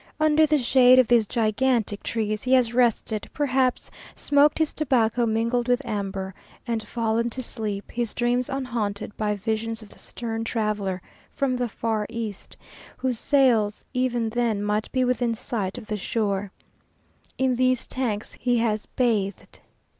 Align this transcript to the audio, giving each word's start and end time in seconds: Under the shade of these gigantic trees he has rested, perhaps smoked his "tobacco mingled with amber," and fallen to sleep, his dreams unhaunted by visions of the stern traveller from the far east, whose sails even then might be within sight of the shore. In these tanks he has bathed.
Under 0.19 0.47
the 0.47 0.57
shade 0.57 0.97
of 0.97 1.07
these 1.07 1.27
gigantic 1.27 2.01
trees 2.01 2.41
he 2.41 2.53
has 2.53 2.73
rested, 2.73 3.29
perhaps 3.35 3.91
smoked 4.15 4.57
his 4.57 4.73
"tobacco 4.73 5.27
mingled 5.27 5.67
with 5.67 5.85
amber," 5.85 6.33
and 6.65 6.81
fallen 6.87 7.29
to 7.29 7.43
sleep, 7.43 7.91
his 7.91 8.15
dreams 8.15 8.49
unhaunted 8.49 9.15
by 9.15 9.35
visions 9.35 9.83
of 9.83 9.89
the 9.89 9.99
stern 9.99 10.43
traveller 10.43 11.03
from 11.35 11.55
the 11.55 11.69
far 11.69 12.07
east, 12.09 12.57
whose 12.97 13.19
sails 13.19 13.85
even 13.93 14.29
then 14.29 14.63
might 14.63 14.91
be 14.91 15.03
within 15.03 15.35
sight 15.35 15.77
of 15.77 15.85
the 15.85 15.97
shore. 15.97 16.51
In 17.37 17.53
these 17.53 17.85
tanks 17.85 18.33
he 18.41 18.57
has 18.57 18.87
bathed. 18.87 19.59